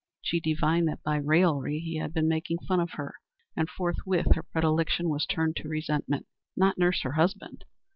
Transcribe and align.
She 0.23 0.39
divined 0.39 0.87
that 0.87 1.03
by 1.03 1.17
his 1.17 1.25
raillery 1.27 1.77
he 1.77 1.97
had 1.97 2.11
been 2.11 2.27
making 2.27 2.57
fun 2.67 2.79
of 2.79 2.93
her, 2.93 3.13
and 3.55 3.69
forthwith 3.69 4.33
her 4.33 4.41
predilection 4.41 5.09
was 5.09 5.27
turned 5.27 5.57
to 5.57 5.69
resentment. 5.69 6.25
Not 6.57 6.79
nurse 6.79 7.01
her 7.03 7.11
husband? 7.11 7.65